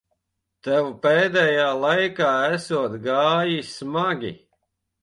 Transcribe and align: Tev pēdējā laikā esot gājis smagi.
Tev 0.67 0.87
pēdējā 1.03 1.67
laikā 1.83 2.33
esot 2.59 2.97
gājis 3.07 3.73
smagi. 3.79 4.39